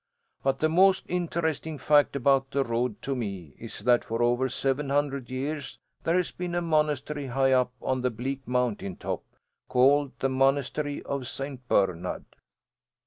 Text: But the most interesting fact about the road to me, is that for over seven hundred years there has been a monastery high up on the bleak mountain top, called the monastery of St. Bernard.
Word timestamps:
But 0.41 0.57
the 0.61 0.67
most 0.67 1.05
interesting 1.07 1.77
fact 1.77 2.15
about 2.15 2.49
the 2.49 2.63
road 2.63 2.99
to 3.03 3.15
me, 3.15 3.53
is 3.59 3.81
that 3.81 4.03
for 4.03 4.23
over 4.23 4.49
seven 4.49 4.89
hundred 4.89 5.29
years 5.29 5.77
there 6.01 6.15
has 6.17 6.31
been 6.31 6.55
a 6.55 6.59
monastery 6.63 7.27
high 7.27 7.51
up 7.51 7.71
on 7.83 8.01
the 8.01 8.09
bleak 8.09 8.47
mountain 8.47 8.95
top, 8.95 9.23
called 9.69 10.13
the 10.17 10.27
monastery 10.27 11.03
of 11.03 11.27
St. 11.27 11.67
Bernard. 11.67 12.25